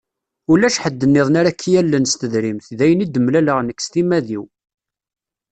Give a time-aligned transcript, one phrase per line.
[0.51, 4.43] Ulac ḥedd-nniḍen ara ak-yallen s tedrimt, d ayen i d-mmlaleɣ nekk s timmad-iw.